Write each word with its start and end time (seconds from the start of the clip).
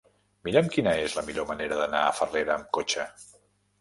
Mira'm 0.47 0.69
quina 0.75 0.93
és 1.01 1.17
la 1.19 1.23
millor 1.29 1.47
manera 1.51 1.77
d'anar 1.81 2.01
a 2.07 2.17
Farrera 2.21 2.57
amb 2.59 2.73
cotxe. 2.79 3.07